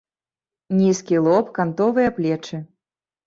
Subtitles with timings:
[0.77, 2.63] Нізкі лоб, кантовыя плечы.